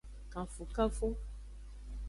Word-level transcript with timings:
Kanfukanfu. 0.35 1.07